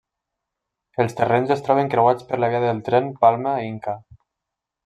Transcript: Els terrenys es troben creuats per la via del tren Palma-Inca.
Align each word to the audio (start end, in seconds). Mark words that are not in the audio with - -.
Els 1.03 1.13
terrenys 1.19 1.53
es 1.57 1.61
troben 1.67 1.93
creuats 1.95 2.27
per 2.31 2.41
la 2.45 2.51
via 2.57 2.65
del 2.67 2.83
tren 2.91 3.15
Palma-Inca. 3.23 3.99